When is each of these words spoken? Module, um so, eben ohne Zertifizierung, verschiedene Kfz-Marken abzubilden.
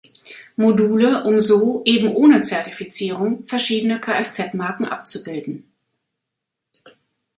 Module, 0.57 1.25
um 1.27 1.39
so, 1.39 1.83
eben 1.85 2.15
ohne 2.15 2.41
Zertifizierung, 2.41 3.45
verschiedene 3.45 3.99
Kfz-Marken 4.01 4.85
abzubilden. 4.85 5.71